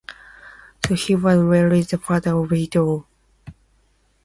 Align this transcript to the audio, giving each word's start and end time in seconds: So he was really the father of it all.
So 0.83 0.95
he 0.95 1.13
was 1.13 1.37
really 1.37 1.83
the 1.83 1.99
father 1.99 2.35
of 2.35 2.51
it 2.53 2.75
all. 2.75 3.05